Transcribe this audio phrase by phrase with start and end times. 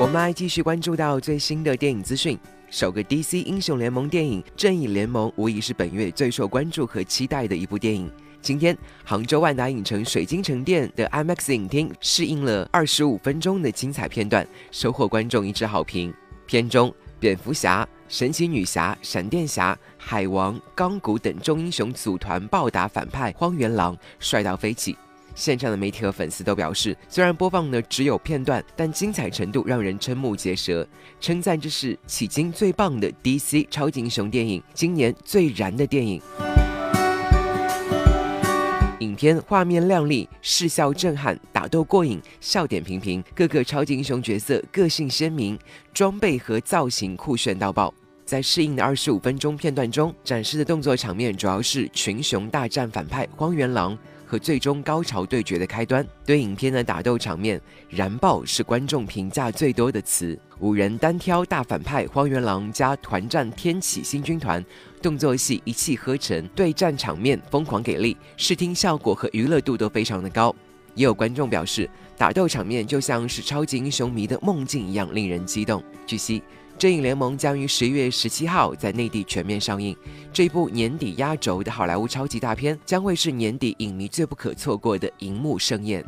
[0.00, 2.38] 我们来继续关注到最新的电影资讯。
[2.70, 8.08] 首个 DC 英雄联盟电影《正义联盟》无疑是本月最受关注和期待的一部电影。
[8.40, 16.14] 今天，杭州万达影城水晶城店的 IMAX 影厅试映了二十五分钟的精彩片段，收获观众一致好评。
[16.46, 24.96] 片中，蝙蝠侠、神奇女侠、闪电侠、海王、钢骨等众英雄组团暴打反派荒原狼，帅到飞起。
[25.38, 30.84] 现场的媒体和粉丝都表示，虽然播放的只有片段，但精彩程度让人瞠目结舌，
[31.20, 36.20] 称赞这是迄今最棒的 DC 超级英雄电影，今年最燃的电影。
[38.98, 45.56] 影片画面亮丽，视效震撼，打斗过瘾，笑点频频，各个超级英雄角色个性鲜明，
[45.94, 47.94] 装备和造型酷炫到爆。
[48.28, 53.96] 在适应的二十五分钟片段中，展示的动作场面主要是群雄大战反派荒原狼。
[54.26, 60.38] 和最终高潮对决的开端，对影片的打斗场面燃爆是观众评价最多的词。
[60.58, 64.62] 五人单挑大反派荒原狼加团战天启星军团，
[65.00, 70.54] 动作戏一气呵成，对战场面疯狂给力，视听效果和娱乐度都非常的高。
[70.94, 71.88] 也有观众表示，
[72.18, 75.82] 打斗场面就像是超级英雄迷的梦境一样，令人激动。
[76.06, 76.40] 据悉。
[76.78, 79.96] 《正义联盟》将于十一月十七号在内地全面上映。
[80.32, 86.04] 这部年底压轴的好莱坞超级大片，将会是年底影迷最不可错过的荧幕盛宴。